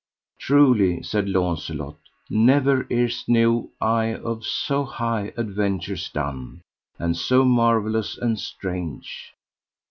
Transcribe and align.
Truly, 0.39 1.03
said 1.03 1.29
Launcelot, 1.29 1.95
never 2.27 2.87
erst 2.89 3.29
knew 3.29 3.69
I 3.79 4.15
of 4.15 4.43
so 4.43 4.83
high 4.83 5.31
adventures 5.37 6.09
done, 6.09 6.61
and 6.97 7.15
so 7.15 7.45
marvellous 7.45 8.17
and 8.17 8.39
strange. 8.39 9.33